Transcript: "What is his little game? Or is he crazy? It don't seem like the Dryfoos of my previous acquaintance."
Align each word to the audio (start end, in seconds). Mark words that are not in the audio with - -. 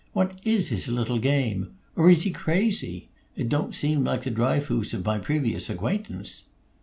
"What 0.13 0.41
is 0.43 0.69
his 0.69 0.87
little 0.87 1.19
game? 1.19 1.75
Or 1.95 2.09
is 2.09 2.23
he 2.23 2.31
crazy? 2.31 3.09
It 3.35 3.49
don't 3.49 3.75
seem 3.75 4.03
like 4.03 4.23
the 4.23 4.31
Dryfoos 4.31 4.95
of 4.95 5.05
my 5.05 5.19
previous 5.19 5.69
acquaintance." 5.69 6.45